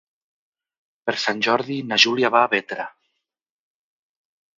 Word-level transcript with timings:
Per 1.09 1.13
Sant 1.23 1.43
Jordi 1.47 1.77
na 1.89 1.99
Júlia 2.05 2.31
va 2.37 2.41
a 2.45 2.49
Bétera. 2.55 2.87